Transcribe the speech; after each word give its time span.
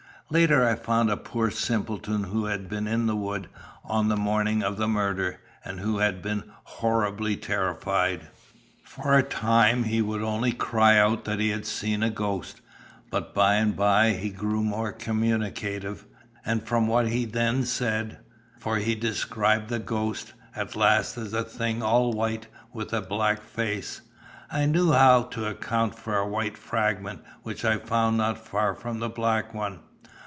Later 0.33 0.65
I 0.65 0.75
found 0.75 1.09
a 1.11 1.17
poor 1.17 1.49
simpleton 1.51 2.23
who 2.23 2.45
had 2.45 2.69
been 2.69 2.87
in 2.87 3.05
the 3.05 3.17
wood 3.17 3.49
on 3.83 4.07
the 4.07 4.15
morning 4.15 4.63
of 4.63 4.77
the 4.77 4.87
murder, 4.87 5.41
and 5.65 5.81
who 5.81 5.97
had 5.97 6.21
been 6.21 6.43
horribly 6.63 7.35
terrified. 7.35 8.29
For 8.81 9.17
a 9.17 9.23
time 9.23 9.83
he 9.83 10.01
would 10.01 10.21
only 10.21 10.53
cry 10.53 10.97
out 10.97 11.25
that 11.25 11.41
he 11.41 11.49
had 11.49 11.65
seen 11.65 12.01
a 12.01 12.09
ghost, 12.09 12.61
but 13.09 13.33
by 13.33 13.55
and 13.55 13.75
by 13.75 14.11
he 14.13 14.29
grew 14.29 14.63
more 14.63 14.93
communicative, 14.93 16.05
and 16.45 16.65
from 16.65 16.87
what 16.87 17.09
he 17.09 17.25
then 17.25 17.65
said 17.65 18.19
for 18.57 18.77
he 18.77 18.95
described 18.95 19.67
the 19.67 19.79
'ghost' 19.79 20.31
at 20.55 20.77
last 20.77 21.17
as 21.17 21.33
a 21.33 21.43
thing 21.43 21.83
all 21.83 22.13
white 22.13 22.47
with 22.71 22.93
a 22.93 23.01
black 23.01 23.41
face 23.41 23.99
I 24.49 24.65
knew 24.65 24.93
how 24.93 25.23
to 25.23 25.49
account 25.49 25.93
for 25.99 26.17
a 26.17 26.25
white 26.25 26.57
fragment 26.57 27.21
which 27.43 27.65
I 27.65 27.75
found 27.79 28.15
not 28.15 28.37
far 28.37 28.73
from 28.73 28.99
the 28.99 29.09
black 29.09 29.53
one. 29.53 29.81